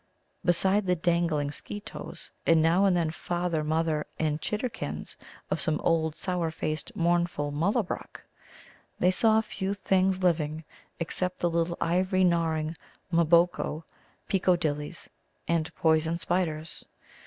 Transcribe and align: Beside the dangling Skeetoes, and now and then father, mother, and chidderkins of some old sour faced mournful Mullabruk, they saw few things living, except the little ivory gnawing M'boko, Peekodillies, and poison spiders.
Beside 0.43 0.87
the 0.87 0.95
dangling 0.95 1.51
Skeetoes, 1.51 2.31
and 2.47 2.59
now 2.59 2.85
and 2.85 2.97
then 2.97 3.11
father, 3.11 3.63
mother, 3.63 4.07
and 4.17 4.41
chidderkins 4.41 5.15
of 5.51 5.61
some 5.61 5.79
old 5.81 6.15
sour 6.15 6.49
faced 6.49 6.95
mournful 6.95 7.51
Mullabruk, 7.51 8.19
they 8.97 9.11
saw 9.11 9.39
few 9.41 9.75
things 9.75 10.23
living, 10.23 10.63
except 10.99 11.37
the 11.37 11.51
little 11.51 11.77
ivory 11.79 12.23
gnawing 12.23 12.75
M'boko, 13.13 13.83
Peekodillies, 14.27 15.07
and 15.47 15.71
poison 15.75 16.17
spiders. 16.17 16.83